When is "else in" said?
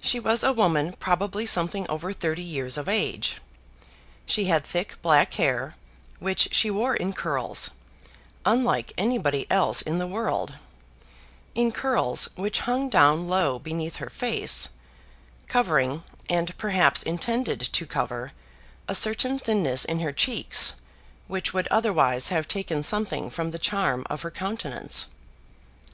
9.50-9.98